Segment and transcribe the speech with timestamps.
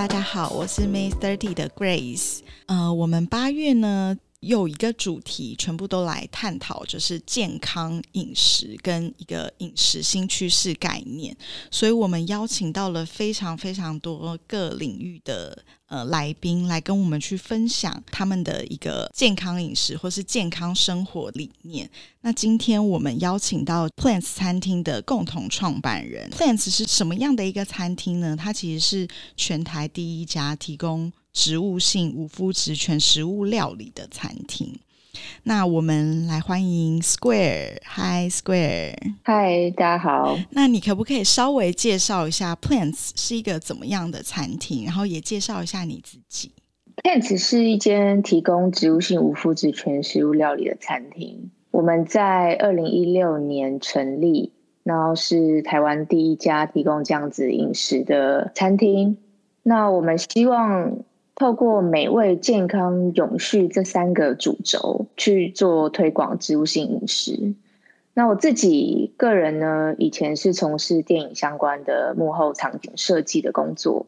[0.00, 2.38] 大家好，我是 May Thirty 的 Grace。
[2.64, 11.36] 呃，我们八月呢有一个主题，全部都来探讨，就是健康饮食跟一个饮食新趋势概念。
[11.70, 15.64] 所以我们邀请到了非常非常多各领域的。
[15.90, 21.90] 呃，来宾来跟我们去分享他们的一个健康饮食或是健康生活理念。
[22.20, 26.30] 那今天我们邀请到 Plants 餐厅的共同创办人。
[26.30, 28.36] Plants 是什么样的一个餐厅呢？
[28.36, 34.78] 它其实是全台第一家提供植物性无麸质全食物料理的餐厅。
[35.42, 40.38] 那我们来欢迎 Square，Hi Square，Hi 大家好。
[40.50, 46.52] 那你可不可以稍微介绍一下 Plants 是一个怎么样的餐厅，然后也介绍一下你自己
[47.02, 51.50] ？Plants 是一间提供植物性无麸质全食物料理的餐厅。
[51.70, 54.52] 我们在二零一六年成立，
[54.84, 59.18] 然后是台湾第一家提供这样子饮食的餐厅。
[59.62, 60.98] 那我们希望。
[61.40, 67.54] 透过美味、健康、永续这三个主轴去做推广植物性饮食。
[68.12, 74.04] 那我自己个人呢，以前是从事电影相关的幕后场景设计的工作，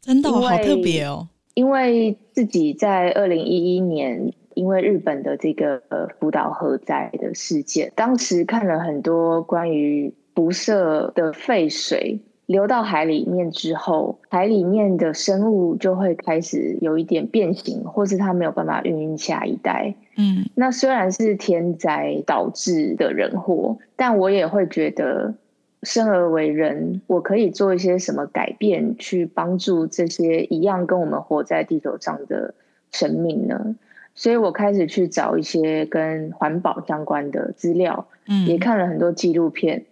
[0.00, 1.28] 真的好特别哦。
[1.54, 5.80] 因为自己在二零一一年，因为日本的这个
[6.18, 12.18] 福岛核灾的事件，当时看了很多关于辐射的废水。
[12.46, 19.94] 流到海里面之后，海里面的生物就会开始有一点变形，或是它没有办法孕育下一代。
[20.16, 25.34] 嗯，那虽然是天灾导致的人祸，但我也会觉得
[25.82, 32.54] 生而为人，我可以做一些什么改变，去帮助这些一样跟我们活在地球上的
[32.92, 33.74] 生命呢？
[34.14, 39.86] 所以我开始去找一些跟环保相关的资料，嗯，也看了很多纪录片。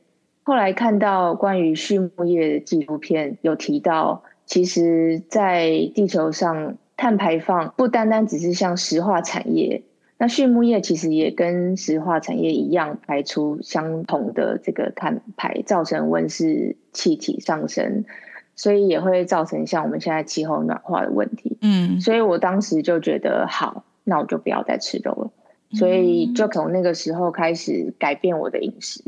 [0.45, 9.83] 后来看到关于畜牧业的纪录片，有提到，其实，在地球上碳排放不单单只是像石化产业，
[10.19, 18.05] 那畜牧业其实也跟石化产业一样，排出相同的这个碳排，造成温室气体上升，
[18.57, 21.57] 所以也会造成像我们现在气候暖化的问题。
[21.61, 25.31] 嗯，所以我当时就觉得，好，那我就不要再吃肉了，
[25.79, 29.05] 所以就从那个时候开始改变我的饮食。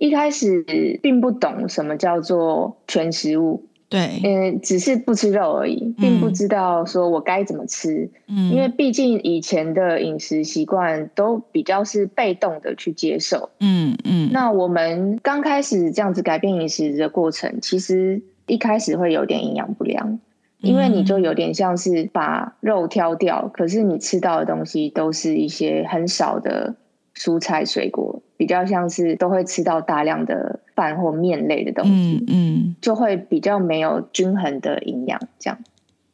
[0.00, 0.64] 一开始
[1.02, 14.30] 并不懂什么叫做全食物，对，嗯，只是不吃肉而已，并不知道说我该怎么吃，嗯，因为毕竟以前的饮食习惯都比较是被动的去接受，嗯嗯。
[14.32, 20.18] 那我们刚开始这样子改变饮食的过程，其实一开始会有点营养不良，
[20.60, 26.74] 因为你就有点像是把肉挑掉，可是你吃到的东西都是一些很少的
[27.14, 28.22] 蔬菜水果。
[28.40, 35.20] 比较像是都会吃到大量的饭或面类的东西，嗯，就会比较没有均衡的营养。
[35.38, 35.58] 这样，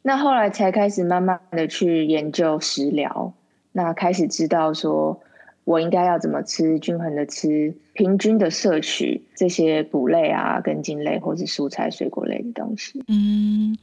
[0.01, 3.31] 那后来才开始慢慢的去研究食疗，
[3.71, 5.21] 那开始知道说
[5.63, 13.01] 我应该要怎么吃，均衡的吃，平均的摄取这些谷类啊、根茎类或是蔬菜水果类的东西。
[13.07, 13.77] 嗯。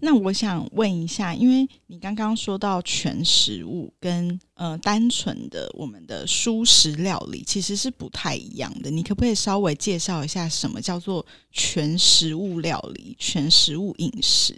[0.00, 14.54] 那我想问一下，因为你刚刚说到全食物跟呃单纯的我们的蔬食料理其实是不太一样的，你可不可以稍微介绍一下什么叫做全食物料理、全食物饮食？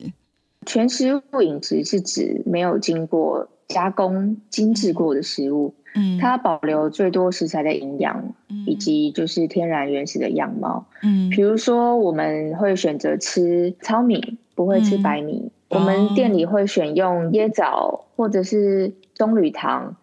[0.67, 8.35] 全食物饮食是指没有经过加工、精致过的食物，嗯，它保留最多食材的营养，
[8.67, 14.39] 以及就是天然原始的样貌，嗯，比如说我们会选择吃糙米。
[14.61, 19.97] 不会吃白米，我们店里会选用椰枣或者是棕榈糖，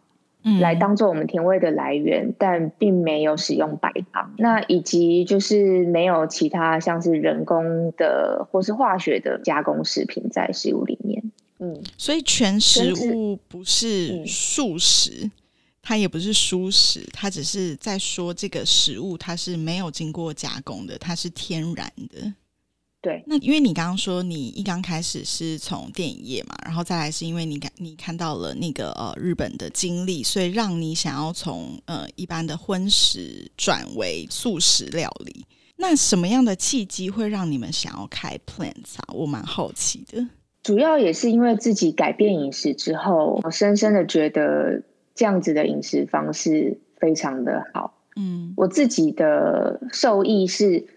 [0.59, 4.33] 来当做我们甜味的来源，但并没有使用白糖。
[4.39, 11.31] 那以及就是没有其他像是人工的或是化学的加工食品在食物里面。
[11.59, 15.29] 嗯，所以全食物不是素食，
[15.83, 22.33] 它也不是蔬食，它只是在说这个食物它是没有经过加工的，它是天然的。
[23.07, 35.45] 对，那因为你刚刚说你一刚开始是从电影业嘛，然后再来是因为你看你看到了那个呃日本的经历，所以让你想要从呃一般的荤食转为素食料理。
[35.77, 39.13] 那什么样的契机会让你们想要开 Plants 啊？
[39.13, 40.27] 我蛮好奇的。
[40.61, 44.83] 主要也是因为自己改变饮食之后，我深深的觉得
[45.15, 47.93] 这样子的饮食方式非常的好。
[48.17, 50.87] 嗯，我自己的受益是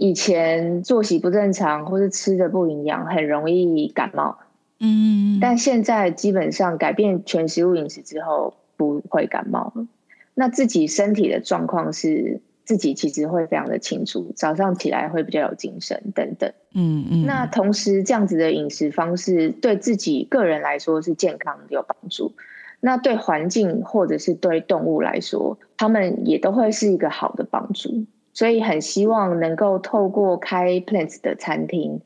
[0.00, 4.38] 以前作息不正常或是吃的不营养，很容易感冒。
[4.78, 9.86] 嗯，但现在基本上改变全食物饮食之后，不会感冒了。
[10.32, 12.40] 那自己身体的状况是。
[12.62, 16.52] 自己其实会非常的清楚，早上起来会比较有精神等等。
[16.72, 17.26] 嗯嗯。
[17.26, 22.32] 那同时，这样子的饮食方式对自己个人来说是健康有帮助。
[22.78, 28.04] 那对环境或者是对动物来说，他们也都会是一个好的帮助。
[28.32, 32.00] 所以很希望能够透过开 Plants 的餐厅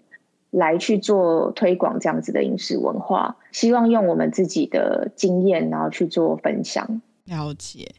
[0.51, 7.03] 来去做推广这样子的饮食文化，希望用我们自己的经验，然后去做分享。
[7.25, 7.91] 了解，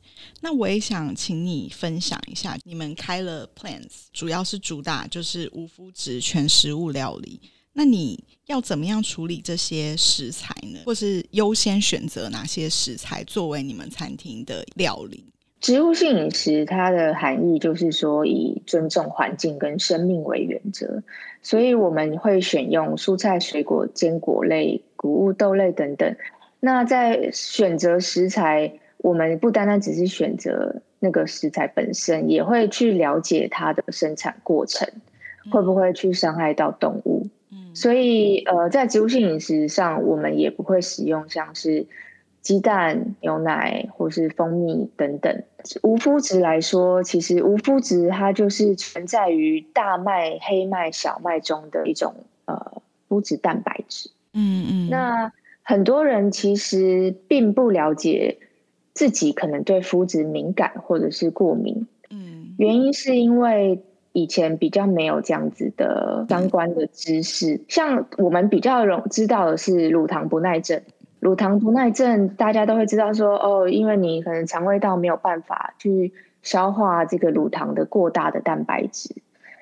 [0.42, 7.42] 那我也想请你分享一下，你们开了 Plants，主要是主打就是无麸质全食物料理。
[7.74, 10.80] 那你要怎么样处理这些食材呢？
[10.86, 15.26] 或是优先选择哪些食材作为你们餐厅的料理？
[15.66, 21.02] 植物性饮食它的含义就是说以尊重环境跟生命为原则，
[21.42, 26.16] 所以我们会选用蔬菜、水果、坚果类、谷物、豆类等等。
[26.60, 28.74] 那在选择食材。
[29.00, 34.88] 我们不单单只是选择那个食材本身，也会去了解它的生产过程，
[35.52, 37.28] 会不会去伤害到动物。
[37.52, 41.86] 嗯，所以呃，在植物性饮食上，我们也不会使用像是
[42.46, 45.44] 鸡蛋、牛奶或是蜂蜜等等。
[45.84, 52.14] 无麸质来说，其实无麸质它就是存在于大麦、黑麦、小麦中的一种
[52.46, 54.12] 呃麸质蛋白质。
[54.34, 55.34] 嗯嗯，那
[55.64, 58.38] 很多人其实并不了解。
[58.98, 63.84] 自己可能对肤质敏感或者是过敏，嗯，原因是因为
[64.14, 67.60] 以前比较没有这样子的相关的知识。
[67.68, 70.82] 像我们比较容知道的是乳糖不耐症，
[71.26, 76.14] 乳糖不耐症大家都会知道说，哦，因为你可能肠胃道没有办法去
[76.44, 79.16] 消化这个乳糖的过大的蛋白质。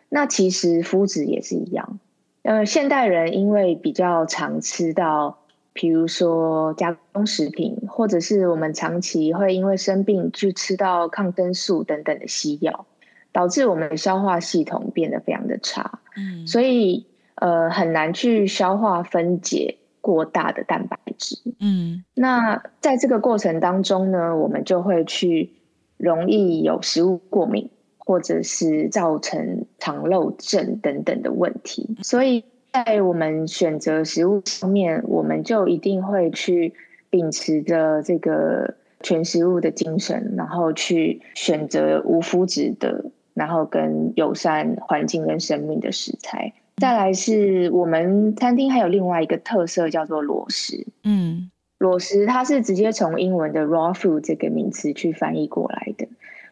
[0.10, 2.00] 那其实肤质也是一样，
[2.42, 5.40] 呃，现代人因为比较常吃到。
[5.76, 12.86] 比如说加工食品，或者是我们长期会因为生病去吃到抗生素等等的西药，
[13.32, 16.00] 导致我们的消化系统变得非常的差。
[16.16, 21.38] 嗯，所以呃很难去消化分解过大的蛋白质。
[21.60, 25.52] 嗯，那在这个过程当中呢，我们就会去
[25.98, 31.98] 容易有食物过敏，或者是造成肠漏症等等的问题。
[32.02, 32.44] 所以。
[32.74, 36.74] 在我们选择食物上面，我们就一定会去
[37.12, 46.54] 秉持着这个全食物的精神，然后去选择无麸质的，然后跟友善环境跟生命的食材。
[46.78, 56.08] 再来是我们餐厅还有另外一个特色叫做裸食，嗯，裸食它是直接从英文的 raw food 这个名词去翻译过来的，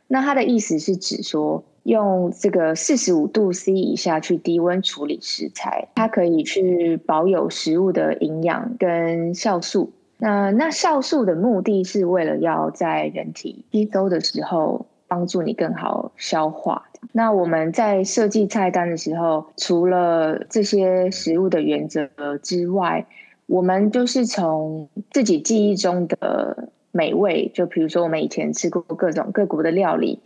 [0.07, 1.63] 那它的意思是指说。
[1.83, 9.91] 用这个四十五度 C 以下去低温处理食材，它可以去保有食物的营养跟酵素。
[10.19, 16.87] 那那酵素的目的是为了要在人体吸收的时候帮助你更好消化。
[17.11, 22.07] 那我们在设计菜单的时候，除了这些食物的原则
[22.41, 23.05] 之外，
[23.47, 30.19] 我们就是从自己记忆中的美味，就比如说我们以前吃过各种各国的料理。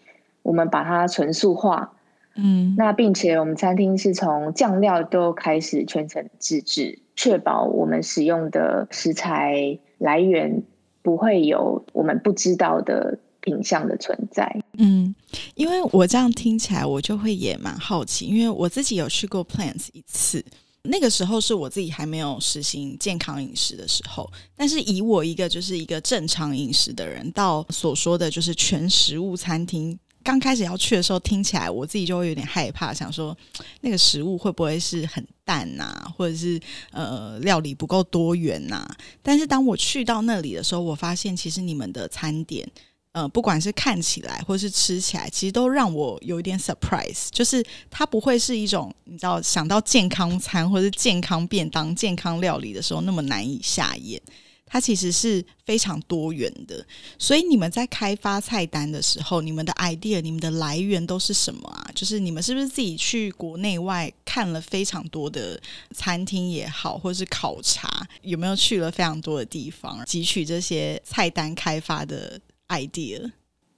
[0.43, 1.93] 我们把它纯素化，
[2.35, 10.61] 嗯，那并且我们餐厅是从酱料都开始全程自制，确保我们使用的食材来源
[11.01, 14.61] 不会有我们不知道的品相的存在。
[14.77, 15.15] 嗯，
[15.55, 20.43] 因为我这样听起来，我就会也蛮好奇，因为我自己有去过 Plants 一次，
[20.83, 29.97] 那个时候是我自己还没有实行健康饮食的时候，但是以我一个就是一个正常饮食的人，到所说的就是全食物餐厅。
[30.23, 33.37] 刚开始要去的时候，听起来我自己就会有点害怕，想说
[33.81, 38.83] 那个食物会不会是很淡呐，或者是呃料理不够多元呐？
[39.21, 42.67] 但是当我去到那里的时候，我发现其实你们的餐点，
[43.15, 54.21] 呃，不管是看起来或是吃起来，其实都让我有一点 surprise，就是它不会是一种你知道想到健康餐或者健康便当、健康料理的时候那么难以下咽。
[54.65, 56.85] 它其实是非常多元的，
[57.17, 61.87] 所以你们在开发菜单的时候，你们的 idea、你们的来源都是什么啊？
[61.95, 65.57] 就是你们是不是自己去国内外看了非常多的
[65.93, 72.37] 餐厅也好，或是考察，有没有去了非常多的地方，汲取这些菜单开发的
[72.69, 73.31] idea？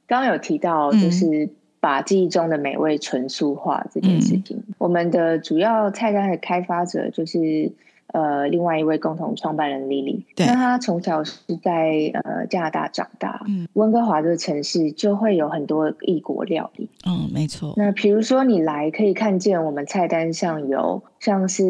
[0.07, 1.49] 刚刚有提到，就是。
[1.79, 4.61] 把记忆中的美味纯素化这件事情。
[4.79, 7.71] 我们的主要菜单的开发者就是。
[8.13, 17.73] 呃，另外一位共同创办人 Lily，那他从小是在呃加拿大长大，嗯，温哥华这个城市就会有很多异国料理，嗯，没错。
[17.75, 21.63] 那比如说你来可以看见我们菜单上有像是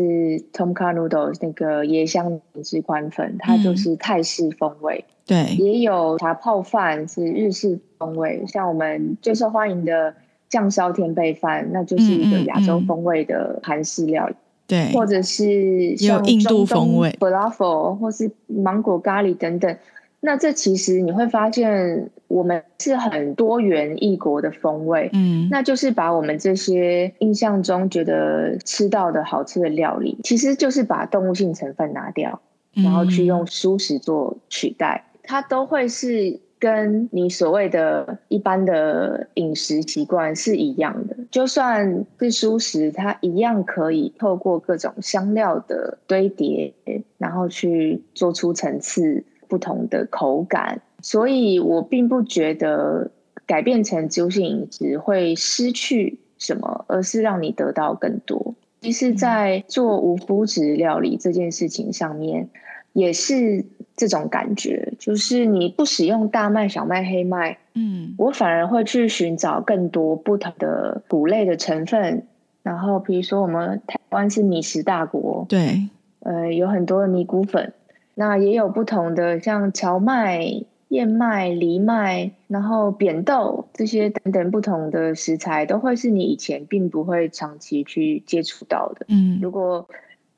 [0.53, 10.13] Tom Kha Noodles 那个椰香汁宽粉，它就是泰式风味，对，也有茶泡饭是日式风味，像我们最受欢迎的
[10.49, 14.35] 酱烧天贝饭，那就是一个亚洲风味的韩式料理。
[14.67, 19.75] 对，或者是有印度风味，falafel 或是芒果咖喱等等。
[20.19, 25.09] 那这其实你会发现，我们是很多元异国的风味。
[25.13, 32.41] 嗯，那就是把我们这些印象中觉得吃到的好吃的料理，其实就是把动物性成分拿掉，
[32.73, 36.39] 然后去用素食做取代，它都会是。
[36.59, 46.73] 跟你所谓的一般的饮食习惯是一样的，就算是素食，它一样可以透过各种香料的堆叠，
[47.19, 50.81] 然后去做出层次不同的口感。
[51.01, 53.11] 所以我并不觉得
[53.45, 58.55] 改变成植物性饮食会失去什么，而是让你得到更多。
[58.81, 62.49] 其实，在做无麸质料理这件事情上面，
[62.93, 63.63] 也是。
[63.97, 72.23] 这种感觉就是你不使用大麦、小麦、黑麦，嗯，我反而会去寻找更多不同的谷类的成分。
[72.61, 75.89] 然后，比如说我们台湾是米食大国，对，
[76.19, 77.73] 呃，有很多的米谷粉，
[78.13, 80.43] 那也有不同的像荞麦、
[80.89, 89.07] 燕麦、藜麦，然后扁豆这些等等不同的食材，都会是你以前并不会长期去接触到的。
[89.09, 89.87] 嗯，如果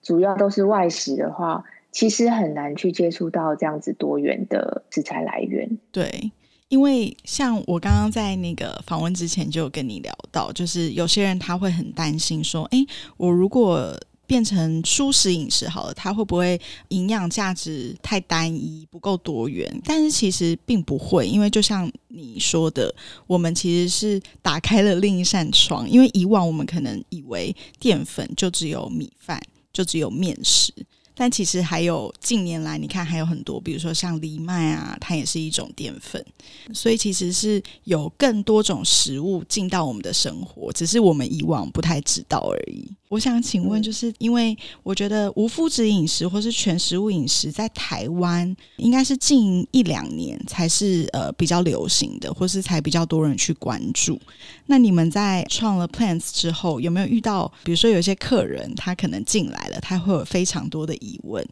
[0.02, 1.66] 主要都是外食的话。
[1.92, 5.78] 其实很难去接触到这样子多元的食材来源。
[5.92, 6.32] 对，
[6.68, 12.78] 因为像我刚刚在那个访问之前就有跟你聊到，就是有些人他会很担心说：“哎，
[13.18, 22.94] 我如果变成素食饮食好了，它会不会营养价值太单一，不够多元？”但是其实并不会，因为就像你说的，
[23.26, 25.90] 我们其实是打开了另一扇窗。
[25.90, 29.42] 因为以往我们可能以为淀粉就只有米饭，
[29.74, 30.72] 就只有面食。
[31.20, 36.26] 但其实还有近年来，你看还有很多，比如说像藜麦啊，它也是一种淀粉，
[36.74, 42.90] 所以其实是有更多种食物进到我们的生活，只是我们以往不太知道而已。
[43.10, 54.20] 我想请问，就是因为我觉得无麸质饮食或是全食物饮食在台湾应该是近一两年才是呃比较流行的，或是才比较多人去关注。
[54.68, 61.44] 那你们在创了 Plants 之后，有没有遇到，比如说有些客人他可能进来了，他会有非常多的疑问？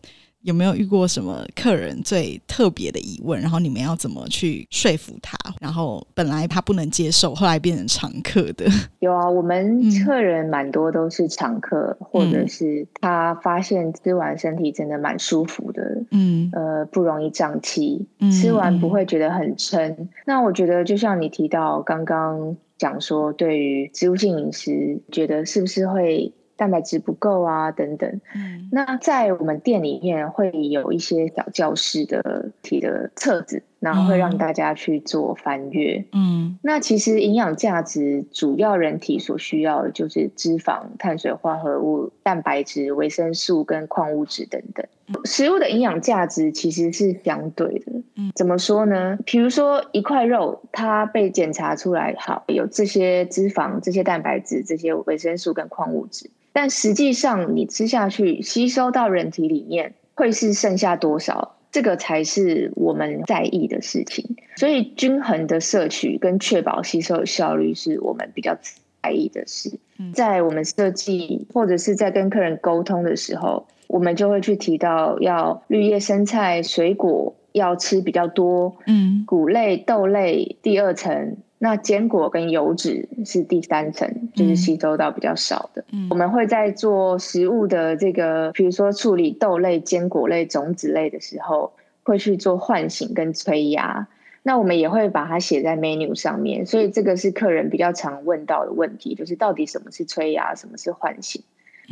[0.48, 3.38] 有没有遇过什么客人最特别的疑问？
[3.42, 5.38] 然后你们要怎么去说服他？
[5.60, 8.66] 然后本来他不能接受，后来变成常客的。
[9.00, 15.84] 有啊，我们客人蛮多都是常客，或者是他发现吃完身体真的蛮舒服的。
[16.12, 20.08] 嗯，呃，不容易胀气，吃完不会觉得很撑。
[20.26, 26.32] 那我觉得就像你提到刚刚讲说，对于植物性饮食，觉得是不是会？
[26.58, 28.20] 蛋白质不够啊，等等。
[28.36, 36.04] 嗯，那在我们店里面会有一些小教室的题的册子，然后会让大家去做翻阅。
[36.12, 44.86] 嗯，那其实营养价值主要人体所需要的就是脂肪、碳水化合物、蛋白质、维生素跟矿物质等等。
[45.24, 47.94] 食物的营养价值其实是相对的。
[48.16, 49.18] 嗯，怎么说呢？
[49.26, 56.30] 比如说一块肉，它被检查出来好有这些脂肪、这些蛋白质、这些维生素跟矿物质。
[56.58, 61.56] 但实际上，你吃下去吸收到人体里面会是剩下多少？
[61.72, 64.36] 这个才是我们在意的事情。
[64.56, 68.58] 所以，均衡的摄取跟确保吸收的效率是我们比较
[69.04, 69.72] 在意的事。
[70.16, 81.38] 在我们设计或者是在跟客人沟通的时候，我们就会去提到要绿叶生菜、水果要吃比较多，嗯，谷类、豆类第二层。
[81.60, 85.84] 那坚果跟油脂是第三层，就是吸收到比较少的。
[86.10, 91.74] 我们会在做食物的这个，比如说处理豆类、坚果类、种子类的时候，
[92.04, 94.08] 会去做唤醒跟催芽。
[94.44, 101.42] 那我们也会把它写在 menu 上面，所以这个是客人比较常问到的问题，就是到底什么是催芽，什么是唤醒？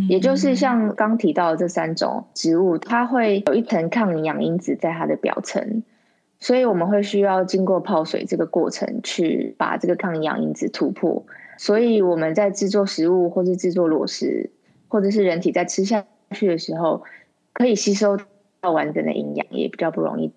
[0.09, 5.83] 也就是像刚提到的这三种植物，它会有一层抗营养因子在它的表层。
[6.45, 11.25] 所以我们会需要经过泡水这个过程，去把这个抗营养因子突破。
[11.57, 14.51] 所以我们在制作食物，或是制作螺食，
[14.87, 17.01] 或者是人体在吃下去的时候，
[17.51, 18.19] 可以吸收
[18.61, 20.31] 到完整的营养，也比较不容易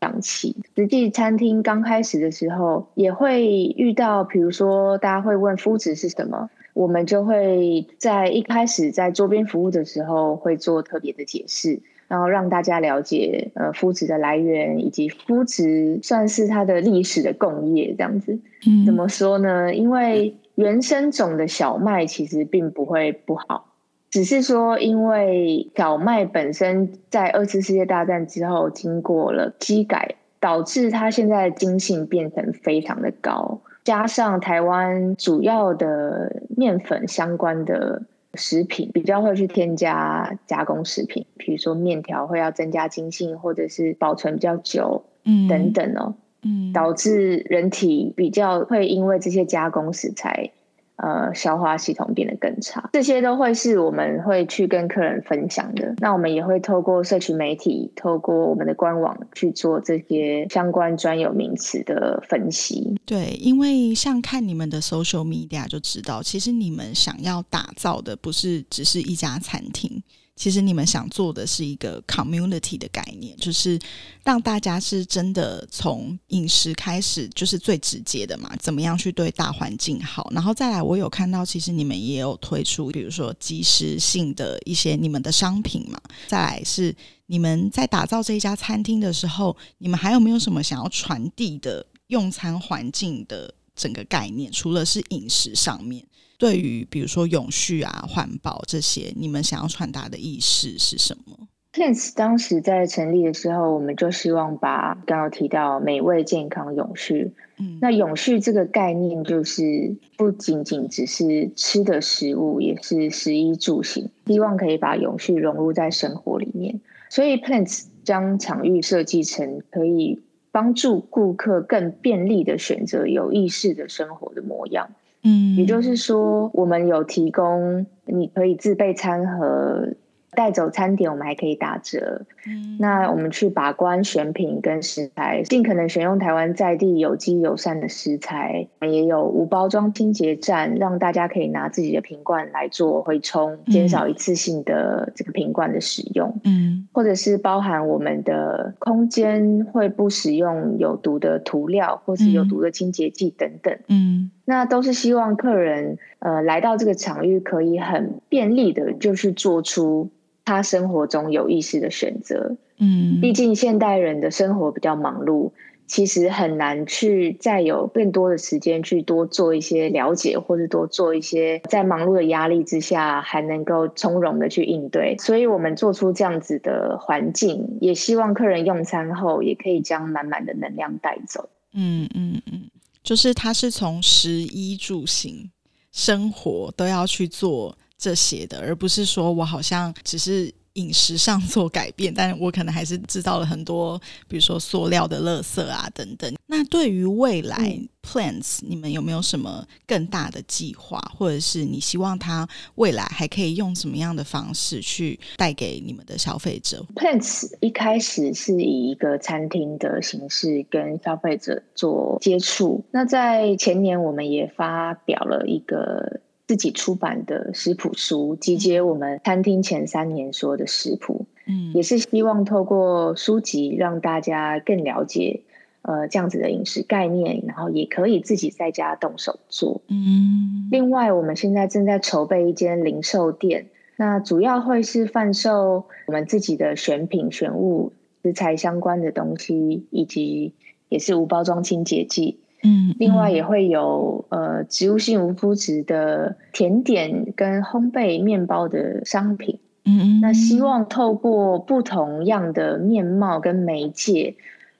[0.00, 0.56] 胀气。
[0.74, 3.46] 实际餐厅刚开始的时候，也会
[3.76, 11.80] 遇到，比如说大家会问麸质是什么，我们就会在一开始在桌边服务的时候会做特别的解释。
[12.08, 18.38] 然后让大家了解呃麸质的来源，以及麸质算是它的历史的共业这样子。
[18.66, 19.74] 嗯，怎么说呢？
[19.74, 23.72] 因为原生种的小麦其实并不会不好，
[24.10, 38.02] 只是说因为小麦本身在二次世界大战之后经过了机改，导致它现在的筋性变成非常的高，加上台湾主要的面粉相关的。
[38.36, 50.50] 食品比较会去添加加工食品，比如说面条会要增加筋性，或者是保存比较久，嗯，等等哦，嗯，导致人体比较会因为这些加工食材。
[50.96, 55.92] 呃，消化系统变得更差，这些都会是我们会去跟客人分享的。
[55.98, 62.94] 那我们也会透过社群媒体，透过我们的官网去做这些相关专有名词的分析。
[63.04, 70.00] 对，因为像看你们的 social media 就知道，其实你们想要打造的不是只是一家餐厅。
[70.36, 73.78] 其实你们想做的是一个 community 的概念，就是
[74.24, 80.28] 让大家是真的从饮食开始，就是最直接的嘛，怎么样去对大环境好。
[80.34, 86.00] 然后再来，我有看到，其实你们也有推出，比如说即时性的一些你们的商品嘛。
[86.26, 86.94] 再来是
[87.26, 94.50] 你们在打造这一家餐厅的时候，你们还有没有什么想要传递的用餐环境的整个概念？
[94.50, 96.04] 除了是饮食上面。
[96.38, 107.32] 对于比如说永续啊、环保这些，你们想要传达的意识是什么？Plants 当时在成立的时候，我们就希望把刚刚提到美味、健康、永续。
[107.58, 116.80] 嗯，那永续这个概念就是不仅仅只是吃的食物，也是食衣住行，希望可以把永续融入在生活里面。
[117.10, 124.90] 所以 Plants 将场域设计成可以帮助顾客更便利的选择有意识的生活的模样。
[125.24, 129.88] 嗯，也就是说，我们有提供，你可以自备餐盒。
[130.36, 132.22] 带走餐点，我们还可以打折。
[132.44, 138.66] 嗯，那我们去把关选品跟食材，尽可能选用台湾在地有机友善的食材。
[138.80, 146.40] 也有无包装清洁站，让大家可以拿自己的瓶罐来做回冲，减少一次性的这个瓶罐的使用。
[146.42, 153.78] 嗯，或者是包含我们的空间会不使用有毒的涂料，或是有毒的清洁剂等等。
[153.86, 160.10] 嗯，那都是希望客人呃来到这个场域可以很便利的，就是做出。
[160.46, 165.52] 他生活中有意识的选择，嗯，毕竟现代人的生活比较忙碌，
[165.86, 175.16] 其实很难去再有更多的时间去多做一些了解，或者多做一些在忙碌的压力之下还能够从容的去应对。
[175.18, 181.48] 所以我们做出这样子的环境，也希望客人用餐后也可以将满满的能量带走。
[181.72, 182.68] 嗯嗯嗯，
[183.04, 185.48] 就是他是从食衣住行
[185.92, 187.78] 生活都要去做。
[187.96, 196.32] 这些的，而不是说我好像只是饮食上做改变，但我可能还是制造了很多，比如说塑料的垃圾啊等等。
[196.46, 212.84] 那对于未来 plants，你们有没有什么更大的计划，或者是你希望它未来还可以用什么样的方式去带给你们的消费者？plants 一开始是以一个餐厅的形式跟消费者做接触。
[212.90, 216.20] 那在前年，我们也发表了一个。
[216.46, 225.40] 自己出版的食谱书，集结我们餐厅前三年所有的食谱，嗯，也是希望透过书籍让大家更了解，
[225.82, 230.68] 呃，这样子的饮食概念，然后也可以自己在家动手做，嗯。
[230.70, 240.52] 另外，我们现在正在筹备一间零售店，那主要会是贩售我们自己的选品、选物、食材相关的东西，以及
[240.88, 242.40] 也是无包装清洁剂。
[242.64, 249.58] 嗯，另外也会有呃植物性无麸质的甜点跟烘焙面包的商品。
[249.84, 254.34] 嗯嗯，那希望透过不同样的面貌跟媒介，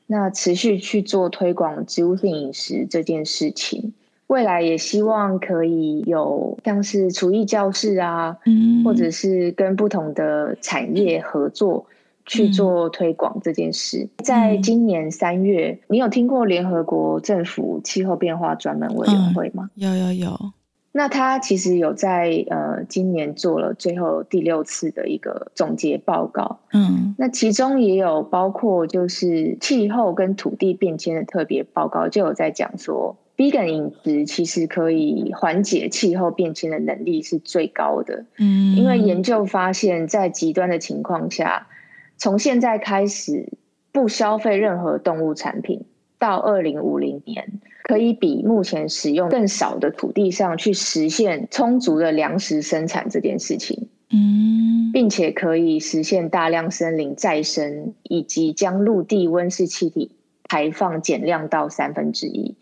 [0.06, 3.92] 那持续去做推广植物性饮食这件事情。
[4.28, 11.84] 未来也希望可以有像是厨艺教室啊，嗯，或者是跟不同的产业合作。
[12.26, 19.70] 去做推广这件事，在今年三月，你有听过联合国政府气候变化专门委员会吗？
[19.74, 20.52] 有有有。
[20.96, 26.60] 那他其实有在呃今年做了最后第六次的一个总结报告。
[26.72, 38.24] 嗯，那其中也有包括就是气候跟土地变迁的特别报告，就有在讲说，vegan 饮食其实可以缓解气候变迁的能力是最高的。
[38.38, 41.66] 嗯，因为研究发现，在极端的情况下。
[42.16, 43.52] 从现在开始，
[43.92, 45.84] 不消费任何动物产品，
[46.18, 53.88] 到二零五零年可以比目前使用更少的土地上去实现充足的粮食生产这件事情。
[54.10, 60.12] 嗯，并且可以实现大量森林再生，以及将陆地温室气体
[60.44, 62.54] 排放减量到三分之一。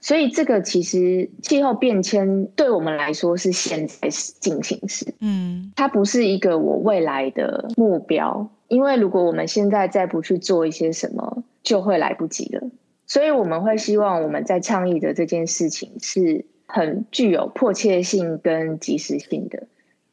[0.00, 8.48] 所以，这个其实气候变迁对我们来说是现在进行时，嗯，它不是一个我未来的目标。
[8.68, 12.70] 因为如果我们现在再不去做一些什么，就会来不及了。
[13.06, 19.66] 所以，我们会希望我们在倡议的这件事情是很具有迫切性跟及时性的。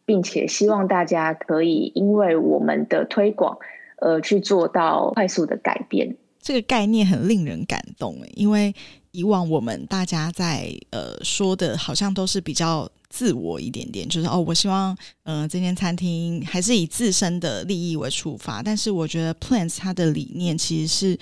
[0.08, 3.58] 并且希望大家可以因为我们的推广，
[3.98, 6.16] 而去做到快速的改变。
[6.40, 8.72] 这个概念很令人感动，因为
[9.10, 18.62] 以往我们大家在呃说的，好像都是比较自我一点点，就是哦，我希望嗯这间餐厅还是以自身的利益为出发。
[18.62, 21.20] 但是我觉得 Plants 它的理念其实是。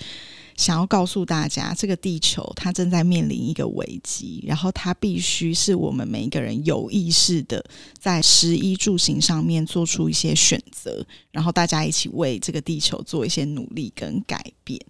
[0.56, 7.64] 想要告诉大家，这个地球它正在面临一个危机，然后它必须是我们每一个人有意识的，
[7.98, 14.80] 在食衣住行上面做出一些选择，然后大家一起为这个地球做一些努力跟改变。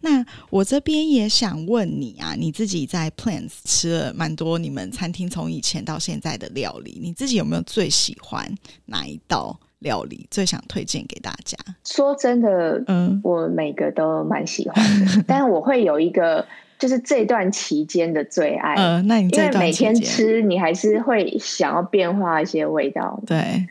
[0.00, 8.52] 那我这边也想问你啊，你自己在 Plants 吃了蛮多你们餐厅从以前到现在的料理，你自己有没有最喜欢
[8.86, 9.58] 哪一道？
[9.82, 11.56] 料理最想推荐给大家。
[11.84, 16.46] 说真的，嗯，我每个都蛮喜欢的， 但是我会有一个，
[16.78, 18.74] 就是这段期间的最爱。
[18.76, 23.20] 嗯，那你因为每天吃，你还是会想要变化一些味道。
[23.26, 23.66] 对。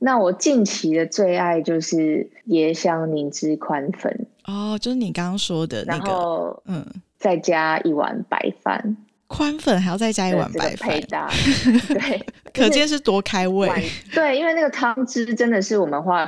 [0.00, 4.26] 那我近期的最爱就是椰香凝脂宽粉。
[4.44, 6.86] 哦，就是你刚刚说的那个，嗯，
[7.18, 8.96] 再加一碗白饭。
[9.26, 10.88] 宽粉还要再加一碗白饭，
[11.88, 13.68] 对，可见是多开胃。
[14.14, 16.26] 对，因为那个汤汁真的是我们花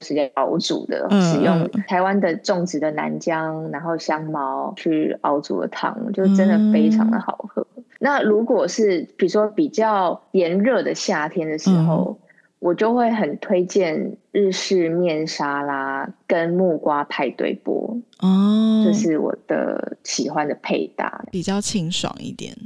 [0.00, 7.66] 时间熬煮的，使用台湾的种植的南姜，然后香茅去熬煮的汤，就真的非常的好喝。
[7.98, 12.18] 那如果是比如说比较炎热的夏天的时候。
[12.58, 22.56] 我就会很推荐日式面沙拉跟木瓜派对波哦，这是我的喜欢的配搭，比较清爽一点。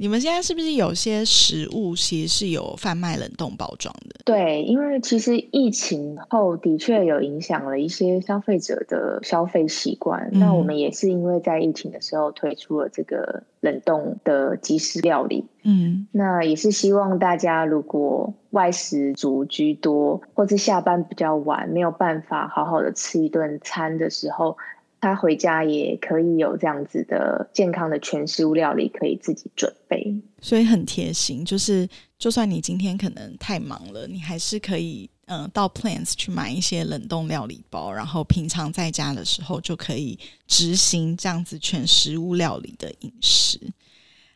[0.00, 4.16] 你们现在是不是有些食物其实是有贩卖冷冻包装的？
[4.24, 10.30] 对，因为其实疫情后的确有影响了一些消费者的消费习惯。
[10.32, 15.44] 那我们也是因为在疫情的时候推出了这个冷冻的即食料理。
[15.64, 24.56] 嗯，那也是希望大家如果外食族居多，或是下班比较晚，没有办法好好的吃一顿餐的时候。
[25.00, 31.42] 他回家也可以有这样子的健康的全食物料理可以自己准备，所以很贴心。
[31.42, 43.58] 就是就算你今天可能太忙了，你还是可以嗯到 Plants 去买一些冷冻料理包，然后平常在家的时候就可以执行这样子全食物料理的饮食。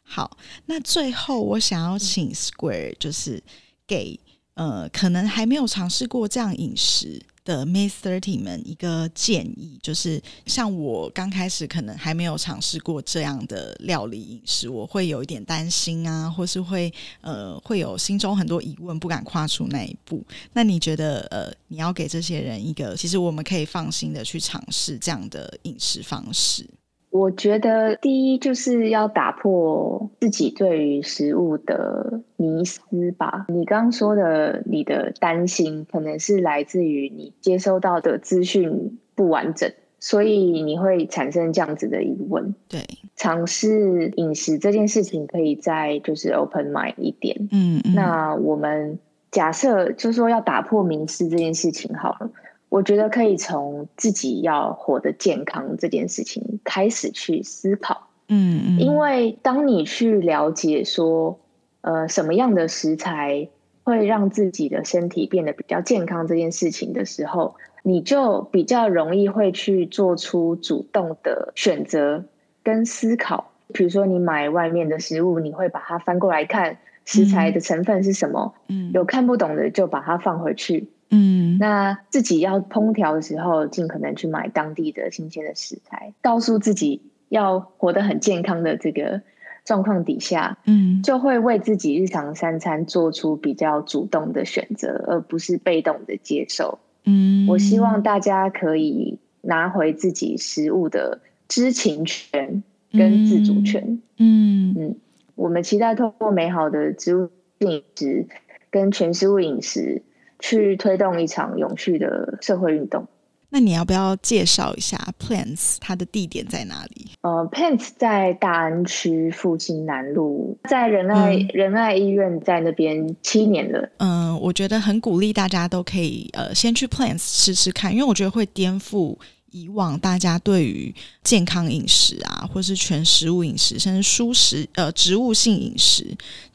[0.03, 3.43] 好，那最后我想要请 Square 就是
[3.87, 4.19] 给
[4.55, 7.21] 呃可能还没有尝试过这样饮食。
[7.45, 20.25] 的 May Thirty 们一个建议，就是像我刚开始可能还没有尝试过这样的料理饮食，我会有一点担心啊，或是会呃会有心中很多疑问，不敢跨出那一步。
[20.55, 26.67] 那你觉得呃，你要给这些人一个，其实我们可以放心的去尝试这样的饮食方式？
[27.15, 32.81] 我觉得第一就是要打破自己对于食物的迷思
[33.13, 33.47] 吧。
[33.49, 42.53] 你刚刚说的，你的担心可能是来自于你接收到的资讯不完整，所以你会产生这样子的疑问。
[42.69, 42.81] 对，
[43.15, 47.49] 尝试饮食这件事情，可以再就是 open mind 一点。
[47.53, 48.99] 嗯，那我们
[49.31, 52.29] 假设就是说要打破迷思这件事情好了。
[52.75, 61.39] 我觉得可以从自己要活得健康这件事情开始去思考，嗯嗯，因为当你去了解说，
[61.83, 63.49] 呃，什么样的食材
[63.85, 72.25] 会让自己的身体变得比较健康这件事情的时候，你就比较容易会去做出主动的选择
[72.65, 73.53] 跟思考。
[73.73, 80.89] 比如说，你买外面的食物，你会把它翻过来看食材的成分是什么，嗯，有看不懂的就把它放回去。
[81.11, 86.13] 嗯，那自己要烹调的时候，尽可能去买当地的新鲜的食材。
[86.21, 89.23] 告诉自己要活得很健康的这个
[89.65, 96.79] 状况底下，嗯，就会为自己日常三餐做出比较主动的选择，而不是被动的接受。
[97.05, 102.63] 嗯，我希望大家可以拿回自己食物的知情权
[102.93, 104.01] 跟自主权。
[104.17, 104.97] 嗯嗯，
[105.35, 108.27] 我们期待透过美好的植物饮食
[108.71, 110.03] 跟全食物饮食。
[110.47, 113.07] 去推动一场永续的社会运动。
[113.49, 117.07] 那你要不要介绍一下 Plants 它的地点在哪里？
[117.23, 123.89] 呃，Plants 在大安区复兴南路，在仁爱仁爱医院在那边七年了。
[123.99, 129.17] 嗯，我觉得很鼓励大家都可以呃先去 Plants 试试看，因为我觉得会颠覆。
[129.55, 136.05] 以往大家对于健康饮食啊，或是全食物饮食，甚至蔬食呃植物性饮食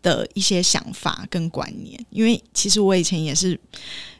[0.01, 3.57] 的一些想法跟观念，因为其实我以前也是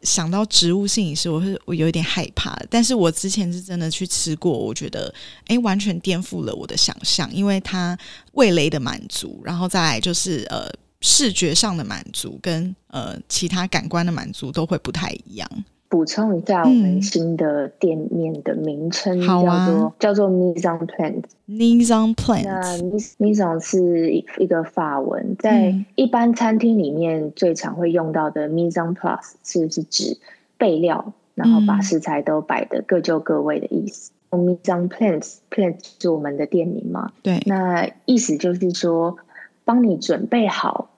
[0.04, 2.58] 想到植物性饮食，我是我有一点害怕。
[2.70, 5.14] 但是我之前是真的去吃过，我觉得
[5.48, 7.98] 哎，完全颠覆了我的想象，因为它
[8.32, 15.66] 味蕾的满足，然后再来就是呃视觉上的满足，跟呃其他感官的满足都会不太一样。
[15.90, 21.24] 补充一下，我们新的店面的名称叫做叫做 Maison Plant。
[21.48, 22.44] Maison Plant。
[22.44, 22.78] 那
[23.18, 30.20] Maison 是一个法文，在一般餐厅里面最常会用到的 Maison Plus 是是指
[30.60, 34.12] 备料，然后把食材都摆的各就各位的意思。
[34.30, 37.12] Maison Plants，Plants 是我们的店名嘛？
[37.24, 37.42] 对。
[37.48, 39.18] 那意思就是说，
[39.66, 40.92] 帮你准备好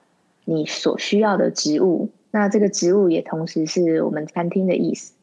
[0.43, 2.09] 你所需要的植物。
[2.31, 5.13] 那这个植物也同时是我们餐厅的意思，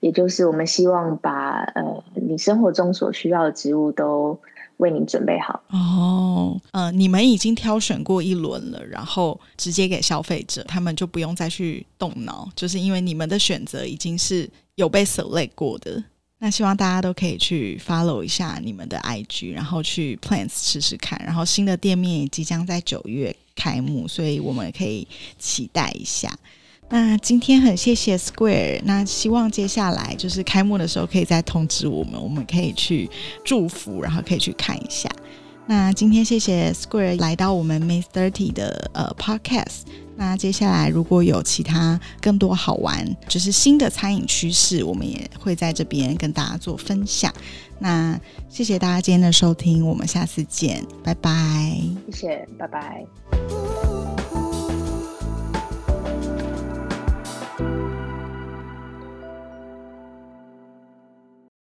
[0.00, 4.38] 也就是我们希望把呃你生活中所需要的植物都
[4.76, 5.62] 为你准备好。
[5.70, 16.04] 哦，呃，你们已经挑选过一轮了，然后直接给消费者，他们就不用再去动脑，就是因为你们的选择已经是有被 select 过的。
[16.40, 21.20] 那希望大家都可以去 follow 一下你们的 IG，然后去 Plants 试试看。
[21.24, 26.32] 然后新的店面也即将在九月开幕，所以我们也可以期待一下。
[26.90, 33.10] 那今天很谢谢 Square，那希望接下来就是开幕的时候可以再通知我们，我们可以去
[33.44, 35.10] 祝福，然后可以去看一下。
[35.66, 39.82] 那今天谢谢 Square 来到我们 May Thirty 的呃 Podcast。
[40.16, 47.32] 那接下来如果有其他更多好玩，就是新的餐饮趋势，我们也会在这边跟大家做分享。
[47.78, 51.30] 那谢谢大家今天的收听，我们下次见，拜拜。
[52.10, 53.04] 谢谢，拜拜。